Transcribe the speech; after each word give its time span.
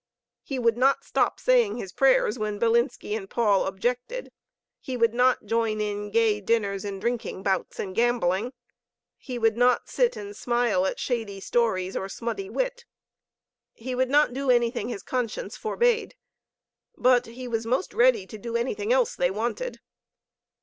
He 0.41 0.57
would 0.57 0.77
not 0.77 1.03
stop 1.03 1.39
saying 1.39 1.77
his 1.77 1.93
prayers 1.93 2.39
when 2.39 2.57
Bilinski 2.59 3.15
and 3.15 3.29
Paul 3.29 3.67
objected, 3.67 4.31
he 4.79 4.97
would 4.97 5.13
not 5.13 5.45
join 5.45 5.79
in 5.79 6.09
gay 6.09 6.41
dinners 6.41 6.83
and 6.83 6.99
drinking 6.99 7.43
bouts 7.43 7.79
and 7.79 7.93
gambling, 7.93 8.51
he 9.15 9.37
would 9.37 9.55
not 9.57 9.89
sit 9.89 10.17
and 10.17 10.35
smile 10.35 10.87
at 10.87 10.99
shady 10.99 11.39
stories 11.39 11.95
or 11.95 12.09
smutty 12.09 12.49
wit. 12.49 12.83
He 13.73 13.93
would 13.93 14.09
no? 14.09 14.27
do 14.27 14.49
anything 14.49 14.89
his 14.89 15.03
conscience 15.03 15.55
forbade. 15.55 16.15
But 16.97 17.27
he 17.27 17.47
was 17.47 17.67
most 17.67 17.93
ready 17.93 18.25
to 18.25 18.39
do 18.39 18.55
anything 18.55 18.91
else 18.91 19.13
they 19.15 19.29
wanted. 19.29 19.81